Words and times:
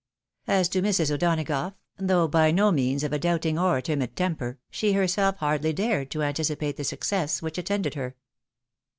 As 0.47 0.67
to 0.69 0.81
Mrs. 0.81 1.11
O'Donagough, 1.13 1.75
though 1.99 2.27
by 2.27 2.49
no 2.49 2.71
means 2.71 3.03
of 3.03 3.13
a 3.13 3.19
doubt 3.19 3.45
ing 3.45 3.59
or 3.59 3.79
timid 3.81 4.15
temper, 4.15 4.57
she 4.71 4.93
herself 4.93 5.37
hardly 5.37 5.73
dared 5.73 6.09
to 6.09 6.23
anticipate 6.23 6.77
the 6.77 6.83
success 6.83 7.39
which 7.39 7.59
attended 7.59 7.93
her. 7.93 8.15